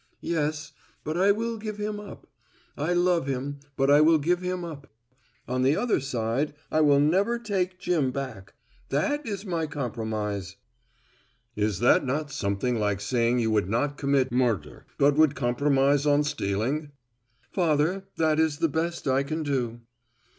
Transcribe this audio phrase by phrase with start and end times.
[0.23, 0.71] "Yes,
[1.03, 2.25] but I will give him up.
[2.75, 4.87] I love him, but I will give him up.
[5.47, 8.55] On the other side, I will never take Jim back.
[8.89, 10.55] That is my compromise."
[11.55, 16.23] "Is that not something like saying you would not commit murder, but would compromise on
[16.23, 16.89] stealing?"
[17.51, 19.81] "Father, that is the best I can do."